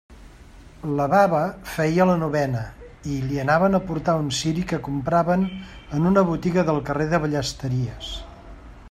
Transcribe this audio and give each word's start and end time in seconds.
La 0.99 1.05
baba 1.09 1.41
feia 1.73 2.07
la 2.11 2.15
novena 2.21 2.63
i 3.15 3.19
li 3.27 3.39
anàvem 3.43 3.77
a 3.77 3.83
portar 3.91 4.15
un 4.23 4.33
ciri 4.39 4.65
que 4.73 4.81
compràvem 4.89 5.45
en 5.99 6.11
una 6.13 6.25
botiga 6.31 6.65
del 6.71 6.83
carrer 6.89 7.09
de 7.13 7.21
Ballesteries. 7.27 8.13